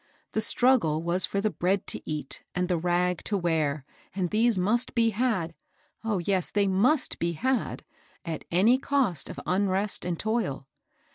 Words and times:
The 0.31 0.41
struggle 0.41 1.03
was 1.03 1.27
£>r 1.27 1.39
the 1.43 1.51
bread 1.51 1.85
to 1.85 2.01
eat 2.09 2.41
and 2.55 2.67
the 2.67 2.77
rag 2.79 3.23
to 3.25 3.37
wear, 3.37 3.85
and 4.15 4.31
these 4.31 4.57
must 4.57 4.95
be 4.95 5.11
had— 5.11 5.53
oh, 6.03 6.17
yes! 6.17 6.49
they 6.49 6.65
muBt 6.65 7.19
be 7.19 7.33
had— 7.33 7.83
at 8.33 8.43
any 8.49 8.79
cost 8.79 9.29
of 9.29 9.39
unrest 9.45 10.03
and 10.03 10.19
toil. 10.19 10.67